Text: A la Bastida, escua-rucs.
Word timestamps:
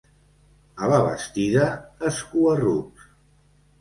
A 0.85 0.87
la 0.93 1.01
Bastida, 1.09 1.67
escua-rucs. 2.11 3.09